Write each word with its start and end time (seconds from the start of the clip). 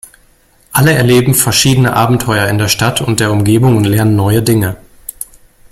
Alle 0.71 0.93
erleben 0.93 1.35
verschiedene 1.35 1.93
Abenteuer 1.93 2.47
in 2.47 2.57
der 2.57 2.69
Stadt 2.69 3.01
und 3.01 3.19
der 3.19 3.31
Umgebung 3.31 3.77
und 3.77 3.83
lernen 3.83 4.15
neue 4.15 4.41
Dinge. 4.41 4.77